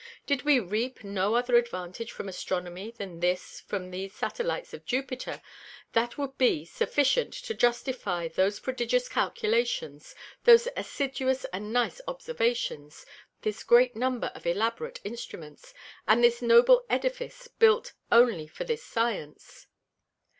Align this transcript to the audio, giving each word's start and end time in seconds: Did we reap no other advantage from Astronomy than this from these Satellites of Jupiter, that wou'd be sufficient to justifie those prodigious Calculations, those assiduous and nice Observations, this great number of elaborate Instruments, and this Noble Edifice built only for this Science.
Did 0.25 0.41
we 0.41 0.59
reap 0.59 1.03
no 1.03 1.35
other 1.35 1.57
advantage 1.57 2.11
from 2.11 2.27
Astronomy 2.27 2.89
than 2.89 3.19
this 3.19 3.59
from 3.59 3.91
these 3.91 4.15
Satellites 4.15 4.73
of 4.73 4.83
Jupiter, 4.83 5.43
that 5.93 6.17
wou'd 6.17 6.39
be 6.39 6.65
sufficient 6.65 7.31
to 7.35 7.53
justifie 7.53 8.27
those 8.27 8.59
prodigious 8.59 9.07
Calculations, 9.07 10.15
those 10.43 10.67
assiduous 10.75 11.45
and 11.53 11.71
nice 11.71 12.01
Observations, 12.07 13.05
this 13.43 13.63
great 13.63 13.95
number 13.95 14.31
of 14.33 14.47
elaborate 14.47 14.99
Instruments, 15.03 15.71
and 16.07 16.23
this 16.23 16.41
Noble 16.41 16.83
Edifice 16.89 17.47
built 17.47 17.93
only 18.11 18.47
for 18.47 18.63
this 18.63 18.83
Science. 18.83 19.67